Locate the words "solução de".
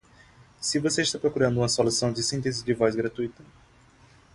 1.69-2.23